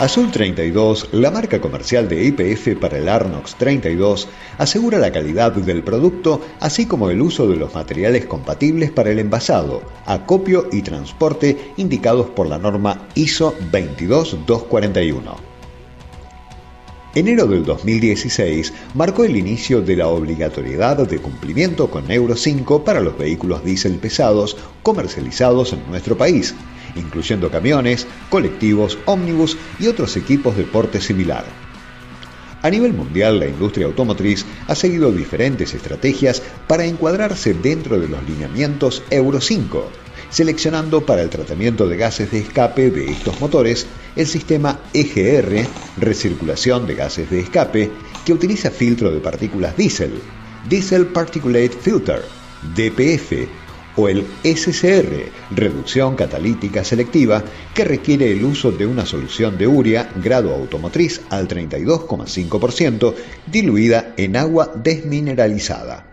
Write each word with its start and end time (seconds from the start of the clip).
Azul 0.00 0.30
32, 0.30 1.10
la 1.12 1.30
marca 1.30 1.60
comercial 1.60 2.08
de 2.08 2.24
IPF 2.24 2.80
para 2.80 2.96
el 2.96 3.06
Arnox 3.06 3.56
32, 3.56 4.28
asegura 4.56 4.98
la 4.98 5.12
calidad 5.12 5.52
del 5.52 5.82
producto, 5.82 6.40
así 6.58 6.86
como 6.86 7.10
el 7.10 7.20
uso 7.20 7.46
de 7.46 7.56
los 7.56 7.74
materiales 7.74 8.24
compatibles 8.24 8.90
para 8.90 9.10
el 9.10 9.18
envasado, 9.18 9.82
acopio 10.06 10.68
y 10.72 10.80
transporte 10.80 11.74
indicados 11.76 12.28
por 12.30 12.48
la 12.48 12.56
norma 12.56 13.08
ISO 13.14 13.54
22241. 13.70 15.36
Enero 17.14 17.46
del 17.46 17.66
2016 17.66 18.72
marcó 18.94 19.24
el 19.24 19.36
inicio 19.36 19.82
de 19.82 19.96
la 19.96 20.08
obligatoriedad 20.08 20.96
de 20.96 21.18
cumplimiento 21.18 21.90
con 21.90 22.10
Euro 22.10 22.36
5 22.36 22.84
para 22.84 23.02
los 23.02 23.18
vehículos 23.18 23.62
diésel 23.62 23.96
pesados 23.96 24.56
comercializados 24.82 25.74
en 25.74 25.86
nuestro 25.90 26.16
país, 26.16 26.54
incluyendo 26.96 27.50
camiones, 27.50 28.06
colectivos, 28.28 28.98
ómnibus 29.04 29.56
y 29.78 29.86
otros 29.86 30.16
equipos 30.16 30.56
de 30.56 30.64
porte 30.64 31.00
similar. 31.00 31.44
A 32.62 32.68
nivel 32.68 32.92
mundial, 32.92 33.38
la 33.40 33.46
industria 33.46 33.86
automotriz 33.86 34.44
ha 34.66 34.74
seguido 34.74 35.10
diferentes 35.12 35.72
estrategias 35.72 36.42
para 36.66 36.84
encuadrarse 36.84 37.54
dentro 37.54 37.98
de 37.98 38.08
los 38.08 38.22
lineamientos 38.28 39.02
Euro 39.08 39.40
5, 39.40 39.90
seleccionando 40.28 41.06
para 41.06 41.22
el 41.22 41.30
tratamiento 41.30 41.88
de 41.88 41.96
gases 41.96 42.30
de 42.30 42.40
escape 42.40 42.90
de 42.90 43.10
estos 43.10 43.40
motores 43.40 43.86
el 44.14 44.26
sistema 44.26 44.78
EGR, 44.92 45.66
recirculación 45.96 46.86
de 46.86 46.96
gases 46.96 47.30
de 47.30 47.40
escape, 47.40 47.90
que 48.26 48.32
utiliza 48.34 48.70
filtro 48.70 49.10
de 49.10 49.20
partículas 49.20 49.76
diésel, 49.76 50.20
Diesel 50.68 51.06
Particulate 51.06 51.70
Filter, 51.70 52.22
DPF, 52.76 53.48
o 53.96 54.08
el 54.08 54.26
SCR, 54.44 55.30
reducción 55.50 56.16
catalítica 56.16 56.84
selectiva, 56.84 57.42
que 57.74 57.84
requiere 57.84 58.30
el 58.32 58.44
uso 58.44 58.72
de 58.72 58.86
una 58.86 59.06
solución 59.06 59.58
de 59.58 59.66
urea 59.66 60.10
grado 60.16 60.54
automotriz 60.54 61.20
al 61.30 61.48
32,5% 61.48 63.14
diluida 63.46 64.14
en 64.16 64.36
agua 64.36 64.72
desmineralizada. 64.74 66.06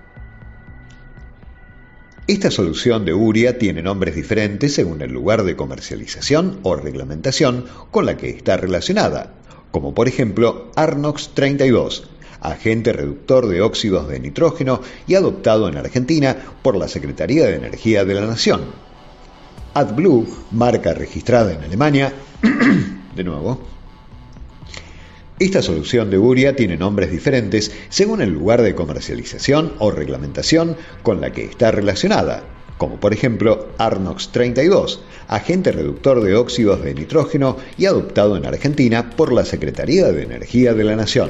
Esta 2.28 2.52
solución 2.52 3.06
de 3.06 3.14
urea 3.14 3.58
tiene 3.58 3.82
nombres 3.82 4.14
diferentes 4.14 4.74
según 4.74 5.02
el 5.02 5.14
lugar 5.14 5.44
de 5.44 5.56
comercialización 5.56 6.60
o 6.64 6.76
reglamentación 6.76 7.66
con 7.90 8.06
la 8.06 8.18
que 8.18 8.30
está 8.30 8.58
relacionada, 8.58 9.34
como 9.72 9.94
por 9.94 10.10
ejemplo 10.10 10.72
Arnox 10.76 11.30
32, 11.36 12.10
agente 12.42 12.94
reductor 12.94 13.48
de 13.48 13.62
óxidos 13.62 14.08
de 14.08 14.20
nitrógeno 14.20 14.82
y 15.08 15.16
adoptado 15.16 15.68
en 15.68 15.78
Argentina 15.78 16.36
por 16.62 16.76
la 16.76 16.88
Secretaría 16.88 17.46
de 17.46 17.56
Energía 17.56 18.06
de 18.06 18.14
la 18.14 18.26
Nación. 18.26 18.62
AdBlue, 19.74 20.28
marca 20.52 20.94
registrada 20.94 21.54
en 21.54 21.64
Alemania, 21.64 22.14
de 23.16 23.24
nuevo, 23.24 23.62
esta 25.40 25.62
solución 25.62 26.10
de 26.10 26.18
urea 26.18 26.56
tiene 26.56 26.78
nombres 26.78 27.12
diferentes 27.12 27.72
según 27.90 28.24
el 28.24 28.32
lugar 28.32 28.64
de 28.64 28.74
comercialización 28.74 29.74
o 29.78 29.92
reglamentación 29.92 30.76
con 31.04 31.22
la 31.22 31.32
que 31.32 31.44
está 31.44 31.70
relacionada, 31.70 32.44
como 32.80 33.00
por 33.00 33.14
ejemplo 33.14 33.68
Arnox 33.78 34.30
32, 34.30 35.04
agente 35.28 35.72
reductor 35.72 36.24
de 36.24 36.36
óxidos 36.36 36.84
de 36.84 36.96
nitrógeno 36.96 37.58
y 37.78 37.86
adoptado 37.86 38.36
en 38.36 38.48
Argentina 38.48 39.12
por 39.12 39.32
la 39.32 39.46
Secretaría 39.46 40.12
de 40.12 40.24
Energía 40.24 40.74
de 40.74 40.84
la 40.84 40.96
Nación. 40.96 41.30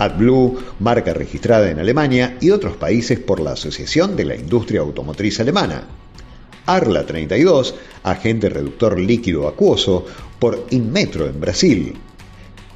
AdBlue, 0.00 0.58
marca 0.78 1.12
registrada 1.12 1.70
en 1.70 1.78
Alemania 1.78 2.38
y 2.40 2.50
otros 2.50 2.76
países 2.76 3.20
por 3.20 3.38
la 3.38 3.52
Asociación 3.52 4.16
de 4.16 4.24
la 4.24 4.34
Industria 4.34 4.80
Automotriz 4.80 5.40
Alemana. 5.40 5.84
Arla 6.64 7.04
32, 7.04 7.74
agente 8.02 8.48
reductor 8.48 8.98
líquido 8.98 9.46
acuoso 9.46 10.06
por 10.38 10.66
Inmetro 10.70 11.26
en 11.26 11.38
Brasil. 11.38 11.94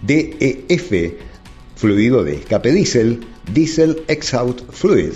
DEF, 0.03 1.15
fluido 1.77 2.23
de 2.23 2.37
escape 2.37 2.73
diésel, 2.73 3.21
Diesel 3.51 4.05
Exhaust 4.07 4.61
Fluid, 4.71 5.15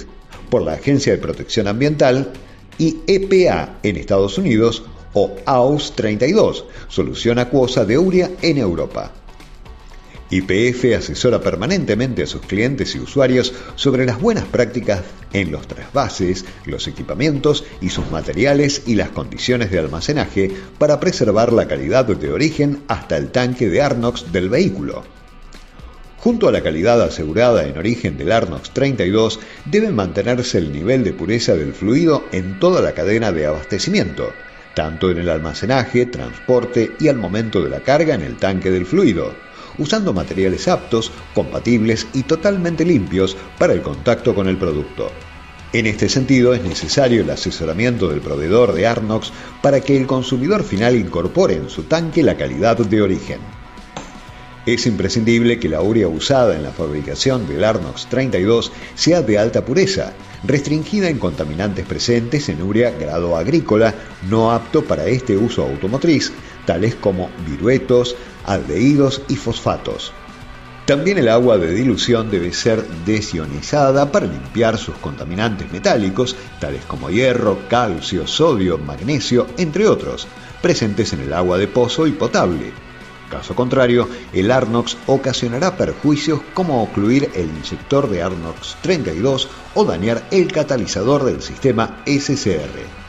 por 0.48 0.62
la 0.62 0.72
Agencia 0.72 1.12
de 1.12 1.18
Protección 1.18 1.68
Ambiental, 1.68 2.32
y 2.78 2.98
EPA 3.06 3.80
en 3.82 3.96
Estados 3.96 4.38
Unidos 4.38 4.82
o 5.12 5.36
AUS 5.44 5.94
32, 5.94 6.64
solución 6.88 7.38
acuosa 7.38 7.84
de 7.84 7.98
urea 7.98 8.30
en 8.40 8.56
Europa. 8.56 9.12
YPF 10.30 10.94
asesora 10.94 11.40
permanentemente 11.40 12.22
a 12.22 12.26
sus 12.26 12.42
clientes 12.42 12.94
y 12.94 12.98
usuarios 12.98 13.54
sobre 13.76 14.04
las 14.04 14.20
buenas 14.20 14.44
prácticas 14.44 15.02
en 15.32 15.50
los 15.50 15.66
trasvases, 15.66 16.44
los 16.66 16.86
equipamientos 16.86 17.64
y 17.80 17.88
sus 17.88 18.10
materiales 18.10 18.82
y 18.86 18.94
las 18.94 19.08
condiciones 19.08 19.70
de 19.70 19.78
almacenaje 19.78 20.50
para 20.78 21.00
preservar 21.00 21.52
la 21.52 21.66
calidad 21.66 22.04
de 22.04 22.30
origen 22.30 22.82
hasta 22.88 23.16
el 23.16 23.30
tanque 23.30 23.70
de 23.70 23.80
Arnox 23.80 24.30
del 24.30 24.50
vehículo. 24.50 25.02
Junto 26.18 26.48
a 26.48 26.52
la 26.52 26.62
calidad 26.62 27.00
asegurada 27.00 27.64
en 27.66 27.78
origen 27.78 28.18
del 28.18 28.32
Arnox 28.32 28.70
32, 28.70 29.40
debe 29.64 29.90
mantenerse 29.92 30.58
el 30.58 30.72
nivel 30.72 31.04
de 31.04 31.12
pureza 31.12 31.54
del 31.54 31.72
fluido 31.72 32.24
en 32.32 32.58
toda 32.58 32.82
la 32.82 32.92
cadena 32.92 33.32
de 33.32 33.46
abastecimiento, 33.46 34.32
tanto 34.74 35.10
en 35.10 35.18
el 35.18 35.28
almacenaje, 35.30 36.06
transporte 36.06 36.90
y 37.00 37.08
al 37.08 37.16
momento 37.16 37.62
de 37.62 37.70
la 37.70 37.80
carga 37.80 38.14
en 38.14 38.22
el 38.22 38.36
tanque 38.36 38.70
del 38.70 38.84
fluido 38.84 39.47
usando 39.78 40.12
materiales 40.12 40.68
aptos, 40.68 41.10
compatibles 41.34 42.06
y 42.12 42.24
totalmente 42.24 42.84
limpios 42.84 43.36
para 43.58 43.72
el 43.72 43.82
contacto 43.82 44.34
con 44.34 44.48
el 44.48 44.56
producto. 44.56 45.10
En 45.72 45.86
este 45.86 46.08
sentido, 46.08 46.54
es 46.54 46.62
necesario 46.62 47.20
el 47.20 47.30
asesoramiento 47.30 48.08
del 48.08 48.20
proveedor 48.20 48.72
de 48.72 48.86
Arnox 48.86 49.32
para 49.62 49.80
que 49.80 49.96
el 49.96 50.06
consumidor 50.06 50.64
final 50.64 50.96
incorpore 50.96 51.54
en 51.54 51.68
su 51.68 51.82
tanque 51.82 52.22
la 52.22 52.36
calidad 52.36 52.78
de 52.78 53.02
origen. 53.02 53.40
Es 54.64 54.86
imprescindible 54.86 55.58
que 55.58 55.68
la 55.68 55.80
urea 55.80 56.08
usada 56.08 56.54
en 56.54 56.62
la 56.62 56.72
fabricación 56.72 57.46
del 57.48 57.64
Arnox 57.64 58.06
32 58.06 58.72
sea 58.94 59.22
de 59.22 59.38
alta 59.38 59.64
pureza, 59.64 60.12
restringida 60.44 61.08
en 61.08 61.18
contaminantes 61.18 61.86
presentes 61.86 62.48
en 62.48 62.62
urea 62.62 62.90
grado 62.90 63.36
agrícola 63.36 63.94
no 64.28 64.52
apto 64.52 64.84
para 64.84 65.06
este 65.06 65.36
uso 65.36 65.62
automotriz, 65.62 66.32
tales 66.68 66.94
como 66.96 67.30
viruetos, 67.46 68.14
aldehídos 68.44 69.22
y 69.26 69.36
fosfatos. 69.36 70.12
También 70.84 71.16
el 71.16 71.30
agua 71.30 71.56
de 71.56 71.72
dilución 71.72 72.30
debe 72.30 72.52
ser 72.52 72.86
desionizada 73.06 74.12
para 74.12 74.26
limpiar 74.26 74.76
sus 74.76 74.94
contaminantes 74.96 75.72
metálicos, 75.72 76.36
tales 76.60 76.84
como 76.84 77.08
hierro, 77.08 77.58
calcio, 77.70 78.26
sodio, 78.26 78.76
magnesio, 78.76 79.46
entre 79.56 79.88
otros, 79.88 80.28
presentes 80.60 81.14
en 81.14 81.20
el 81.20 81.32
agua 81.32 81.56
de 81.56 81.68
pozo 81.68 82.06
y 82.06 82.12
potable. 82.12 82.70
Caso 83.30 83.54
contrario, 83.54 84.06
el 84.34 84.50
Arnox 84.50 84.98
ocasionará 85.06 85.74
perjuicios 85.74 86.40
como 86.52 86.82
ocluir 86.82 87.30
el 87.34 87.48
inyector 87.48 88.10
de 88.10 88.22
Arnox 88.22 88.76
32 88.82 89.48
o 89.74 89.86
dañar 89.86 90.22
el 90.30 90.52
catalizador 90.52 91.24
del 91.24 91.40
sistema 91.40 92.02
SCR. 92.04 93.07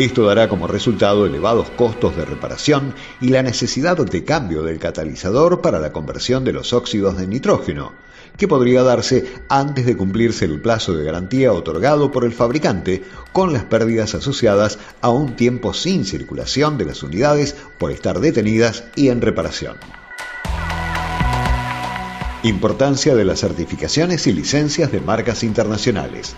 Esto 0.00 0.24
dará 0.24 0.48
como 0.48 0.66
resultado 0.66 1.26
elevados 1.26 1.68
costos 1.68 2.16
de 2.16 2.24
reparación 2.24 2.94
y 3.20 3.28
la 3.28 3.42
necesidad 3.42 3.98
de 3.98 4.24
cambio 4.24 4.62
del 4.62 4.78
catalizador 4.78 5.60
para 5.60 5.78
la 5.78 5.92
conversión 5.92 6.42
de 6.42 6.54
los 6.54 6.72
óxidos 6.72 7.18
de 7.18 7.26
nitrógeno, 7.26 7.92
que 8.38 8.48
podría 8.48 8.82
darse 8.82 9.30
antes 9.50 9.84
de 9.84 9.98
cumplirse 9.98 10.46
el 10.46 10.62
plazo 10.62 10.96
de 10.96 11.04
garantía 11.04 11.52
otorgado 11.52 12.10
por 12.10 12.24
el 12.24 12.32
fabricante, 12.32 13.04
con 13.32 13.52
las 13.52 13.64
pérdidas 13.64 14.14
asociadas 14.14 14.78
a 15.02 15.10
un 15.10 15.36
tiempo 15.36 15.74
sin 15.74 16.06
circulación 16.06 16.78
de 16.78 16.86
las 16.86 17.02
unidades 17.02 17.54
por 17.76 17.92
estar 17.92 18.20
detenidas 18.20 18.84
y 18.96 19.10
en 19.10 19.20
reparación. 19.20 19.76
Importancia 22.42 23.14
de 23.14 23.26
las 23.26 23.40
certificaciones 23.40 24.26
y 24.26 24.32
licencias 24.32 24.90
de 24.90 25.02
marcas 25.02 25.44
internacionales. 25.44 26.36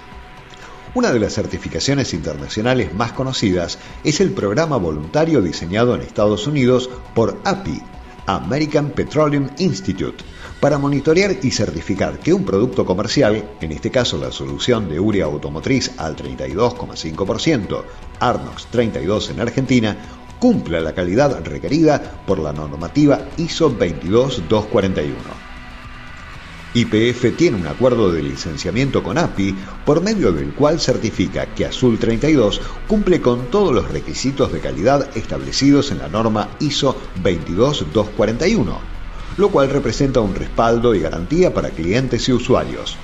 Una 0.94 1.10
de 1.10 1.18
las 1.18 1.32
certificaciones 1.32 2.12
internacionales 2.12 2.92
más 2.92 3.12
conocidas 3.12 3.78
es 4.04 4.20
el 4.20 4.32
programa 4.32 4.76
voluntario 4.76 5.40
diseñado 5.40 5.94
en 5.94 6.02
Estados 6.02 6.46
Unidos 6.46 6.90
por 7.14 7.40
API, 7.44 7.80
American 8.26 8.90
Petroleum 8.90 9.48
Institute, 9.56 10.22
para 10.60 10.76
monitorear 10.76 11.34
y 11.42 11.50
certificar 11.50 12.18
que 12.18 12.34
un 12.34 12.44
producto 12.44 12.84
comercial, 12.84 13.42
en 13.62 13.72
este 13.72 13.90
caso 13.90 14.18
la 14.18 14.30
solución 14.30 14.90
de 14.90 15.00
urea 15.00 15.24
automotriz 15.24 15.92
al 15.96 16.14
32,5%, 16.14 17.84
Arnox 18.20 18.66
32 18.66 19.30
en 19.30 19.40
Argentina, 19.40 19.96
cumpla 20.38 20.78
la 20.80 20.92
calidad 20.92 21.42
requerida 21.42 22.22
por 22.26 22.38
la 22.38 22.52
normativa 22.52 23.28
ISO 23.38 23.70
22241. 23.70 25.51
YPF 26.74 27.36
tiene 27.36 27.58
un 27.58 27.66
acuerdo 27.66 28.10
de 28.10 28.22
licenciamiento 28.22 29.02
con 29.02 29.18
API 29.18 29.54
por 29.84 30.00
medio 30.00 30.32
del 30.32 30.54
cual 30.54 30.80
certifica 30.80 31.46
que 31.46 31.66
Azul 31.66 31.98
32 31.98 32.62
cumple 32.86 33.20
con 33.20 33.50
todos 33.50 33.74
los 33.74 33.90
requisitos 33.90 34.52
de 34.52 34.60
calidad 34.60 35.14
establecidos 35.14 35.90
en 35.90 35.98
la 35.98 36.08
norma 36.08 36.48
ISO 36.60 36.96
22241, 37.22 38.78
lo 39.36 39.48
cual 39.50 39.68
representa 39.68 40.20
un 40.20 40.34
respaldo 40.34 40.94
y 40.94 41.00
garantía 41.00 41.52
para 41.52 41.68
clientes 41.68 42.26
y 42.28 42.32
usuarios. 42.32 42.96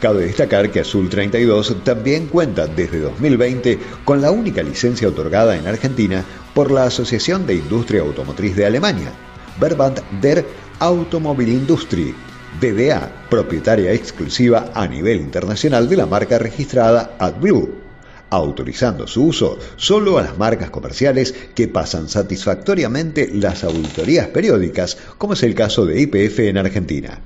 Cabe 0.00 0.24
destacar 0.24 0.72
que 0.72 0.80
Azul 0.80 1.08
32 1.08 1.84
también 1.84 2.26
cuenta 2.26 2.66
desde 2.66 3.00
2020 3.00 3.78
con 4.04 4.20
la 4.20 4.32
única 4.32 4.62
licencia 4.62 5.06
otorgada 5.06 5.56
en 5.56 5.68
Argentina 5.68 6.24
por 6.54 6.72
la 6.72 6.84
Asociación 6.84 7.46
de 7.46 7.54
Industria 7.54 8.00
Automotriz 8.00 8.56
de 8.56 8.66
Alemania, 8.66 9.12
Verband 9.60 10.00
der 10.20 10.44
Automobilindustrie, 10.78 12.14
BDA, 12.58 13.26
propietaria 13.30 13.92
exclusiva 13.92 14.72
a 14.74 14.86
nivel 14.88 15.20
internacional 15.20 15.88
de 15.88 15.96
la 15.96 16.06
marca 16.06 16.38
registrada 16.38 17.16
AdBlue, 17.18 17.80
autorizando 18.28 19.06
su 19.06 19.24
uso 19.24 19.58
solo 19.76 20.18
a 20.18 20.22
las 20.22 20.36
marcas 20.36 20.70
comerciales 20.70 21.34
que 21.54 21.68
pasan 21.68 22.08
satisfactoriamente 22.08 23.30
las 23.32 23.62
auditorías 23.64 24.28
periódicas, 24.28 24.98
como 25.16 25.34
es 25.34 25.42
el 25.42 25.54
caso 25.54 25.86
de 25.86 26.00
IPF 26.00 26.40
en 26.40 26.58
Argentina. 26.58 27.20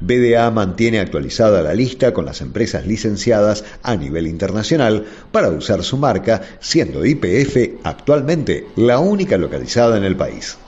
BDA 0.00 0.50
mantiene 0.50 0.98
actualizada 0.98 1.62
la 1.62 1.74
lista 1.74 2.12
con 2.12 2.24
las 2.24 2.40
empresas 2.40 2.86
licenciadas 2.86 3.64
a 3.84 3.94
nivel 3.94 4.26
internacional 4.26 5.04
para 5.30 5.50
usar 5.50 5.84
su 5.84 5.96
marca, 5.96 6.42
siendo 6.58 7.06
IPF 7.06 7.78
actualmente 7.84 8.66
la 8.74 8.98
única 8.98 9.38
localizada 9.38 9.96
en 9.96 10.02
el 10.02 10.16
país. 10.16 10.58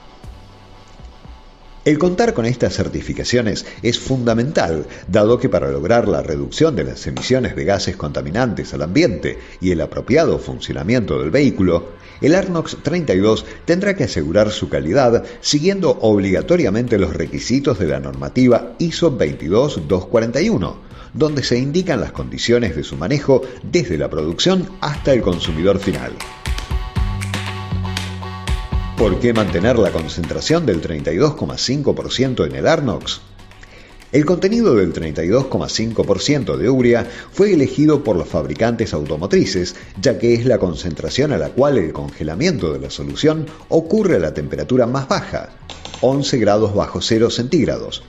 El 1.85 1.99
contar 1.99 2.33
con 2.33 2.47
estas 2.47 2.73
certificaciones 2.73 3.63
es 3.83 3.99
fundamental, 3.99 4.87
dado 5.07 5.37
que 5.37 5.49
para 5.49 5.69
lograr 5.69 6.07
la 6.07 6.23
reducción 6.23 6.75
de 6.75 6.83
las 6.83 7.05
emisiones 7.05 7.55
de 7.55 7.63
gases 7.63 7.95
contaminantes 7.95 8.73
al 8.73 8.81
ambiente 8.81 9.37
y 9.61 9.69
el 9.69 9.79
apropiado 9.81 10.39
funcionamiento 10.39 11.19
del 11.19 11.29
vehículo, 11.29 11.89
el 12.21 12.33
Arnox 12.33 12.77
32 12.81 13.45
tendrá 13.65 13.95
que 13.95 14.05
asegurar 14.05 14.49
su 14.49 14.67
calidad 14.67 15.25
siguiendo 15.41 15.91
obligatoriamente 16.01 16.97
los 16.97 17.13
requisitos 17.13 17.77
de 17.77 17.85
la 17.85 17.99
normativa 17.99 18.73
ISO 18.79 19.11
22241, 19.11 20.77
donde 21.13 21.43
se 21.43 21.59
indican 21.59 22.01
las 22.01 22.11
condiciones 22.11 22.75
de 22.75 22.83
su 22.83 22.97
manejo 22.97 23.43
desde 23.61 23.99
la 23.99 24.09
producción 24.09 24.67
hasta 24.81 25.13
el 25.13 25.21
consumidor 25.21 25.77
final. 25.77 26.13
¿Por 28.97 29.19
qué 29.19 29.33
mantener 29.33 29.77
la 29.77 29.91
concentración 29.91 30.65
del 30.65 30.81
32,5% 30.81 32.45
en 32.45 32.55
el 32.55 32.65
Arnox? 32.65 33.19
El 34.13 34.23
contenido 34.23 34.73
del 34.73 34.93
32,5% 34.93 36.55
de 36.55 36.69
urea 36.69 37.05
fue 37.33 37.51
elegido 37.51 38.05
por 38.05 38.15
los 38.15 38.29
fabricantes 38.29 38.93
automotrices, 38.93 39.75
ya 39.99 40.17
que 40.17 40.33
es 40.33 40.45
la 40.45 40.59
concentración 40.59 41.33
a 41.33 41.37
la 41.37 41.49
cual 41.49 41.77
el 41.77 41.91
congelamiento 41.91 42.71
de 42.71 42.79
la 42.79 42.89
solución 42.89 43.47
ocurre 43.67 44.15
a 44.15 44.19
la 44.19 44.33
temperatura 44.33 44.87
más 44.87 45.09
baja, 45.09 45.49
11 45.99 46.37
grados 46.37 46.73
bajo 46.73 47.01
0 47.01 47.29
centígrados, 47.29 48.01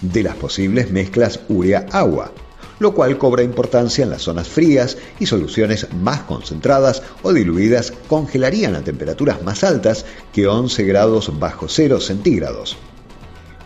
de 0.00 0.24
las 0.24 0.34
posibles 0.34 0.90
mezclas 0.90 1.38
urea-agua, 1.48 2.32
lo 2.82 2.92
cual 2.92 3.16
cobra 3.16 3.42
importancia 3.42 4.04
en 4.04 4.10
las 4.10 4.22
zonas 4.22 4.48
frías 4.48 4.98
y 5.18 5.26
soluciones 5.26 5.86
más 5.94 6.22
concentradas 6.22 7.02
o 7.22 7.32
diluidas 7.32 7.92
congelarían 8.08 8.74
a 8.74 8.82
temperaturas 8.82 9.42
más 9.42 9.64
altas 9.64 10.04
que 10.32 10.46
11 10.46 10.84
grados 10.84 11.38
bajo 11.38 11.68
0 11.68 12.00
centígrados. 12.00 12.76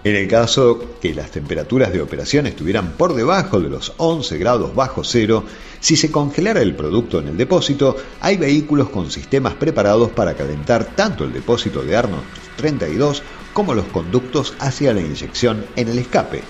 En 0.06 0.14
el 0.14 0.28
caso 0.28 0.78
que 1.00 1.14
las 1.14 1.32
temperaturas 1.32 1.92
de 1.92 2.00
operación 2.00 2.46
estuvieran 2.46 2.92
por 2.92 3.14
debajo 3.14 3.58
de 3.58 3.68
los 3.68 3.92
11 3.96 4.38
grados 4.38 4.72
bajo 4.72 5.02
cero, 5.02 5.42
si 5.80 5.96
se 5.96 6.12
congelara 6.12 6.62
el 6.62 6.76
producto 6.76 7.18
en 7.18 7.26
el 7.26 7.36
depósito, 7.36 7.96
hay 8.20 8.36
vehículos 8.36 8.90
con 8.90 9.10
sistemas 9.10 9.54
preparados 9.54 10.12
para 10.12 10.34
calentar 10.34 10.94
tanto 10.94 11.24
el 11.24 11.32
depósito 11.32 11.82
de 11.82 11.96
Arnold 11.96 12.22
32 12.56 13.24
como 13.52 13.74
los 13.74 13.86
conductos 13.86 14.54
hacia 14.60 14.94
la 14.94 15.00
inyección 15.00 15.66
en 15.74 15.88
el 15.88 15.98
escape. 15.98 16.44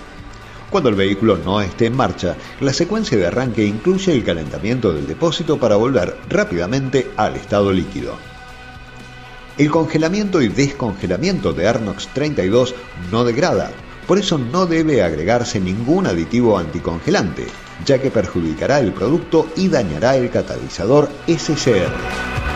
Cuando 0.70 0.88
el 0.88 0.96
vehículo 0.96 1.38
no 1.38 1.60
esté 1.60 1.86
en 1.86 1.96
marcha, 1.96 2.36
la 2.60 2.72
secuencia 2.72 3.16
de 3.16 3.26
arranque 3.26 3.64
incluye 3.64 4.12
el 4.12 4.24
calentamiento 4.24 4.92
del 4.92 5.06
depósito 5.06 5.58
para 5.58 5.76
volver 5.76 6.16
rápidamente 6.28 7.10
al 7.16 7.36
estado 7.36 7.72
líquido. 7.72 8.14
El 9.58 9.70
congelamiento 9.70 10.42
y 10.42 10.48
descongelamiento 10.48 11.52
de 11.52 11.66
Arnox 11.66 12.08
32 12.08 12.74
no 13.10 13.24
degrada, 13.24 13.70
por 14.06 14.18
eso 14.18 14.38
no 14.38 14.66
debe 14.66 15.02
agregarse 15.02 15.60
ningún 15.60 16.06
aditivo 16.06 16.58
anticongelante, 16.58 17.46
ya 17.84 18.00
que 18.00 18.10
perjudicará 18.10 18.80
el 18.80 18.92
producto 18.92 19.48
y 19.56 19.68
dañará 19.68 20.16
el 20.16 20.30
catalizador 20.30 21.08
SCR. 21.26 22.55